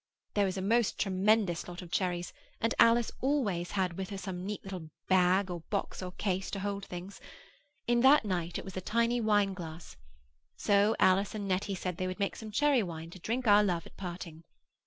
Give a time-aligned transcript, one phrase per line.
[0.33, 4.43] There was a most tremendous lot of cherries; and Alice always had with her some
[4.43, 7.21] neat little bag or box or case, to hold things.
[7.85, 9.97] In it that night was a tiny wine glass.
[10.57, 13.85] So Alice and Nettie said they would make some cherry wine to drink our love
[13.85, 14.43] at parting.